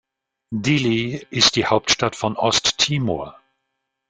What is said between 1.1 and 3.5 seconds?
ist die Hauptstadt von Osttimor.